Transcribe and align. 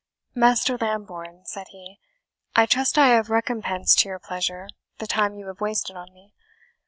"Master 0.33 0.79
Lambourne," 0.79 1.43
said 1.45 1.67
he, 1.69 1.99
"I 2.55 2.65
trust 2.65 2.97
I 2.97 3.09
have 3.09 3.29
recompensed 3.29 3.99
to 3.99 4.09
your 4.09 4.17
pleasure 4.17 4.67
the 4.97 5.05
time 5.05 5.35
you 5.35 5.45
have 5.45 5.61
wasted 5.61 5.95
on 5.95 6.11
me. 6.11 6.33